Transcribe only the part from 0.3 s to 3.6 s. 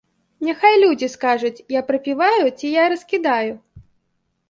Няхай людзі скажуць, я прапіваю ці я раскідаю?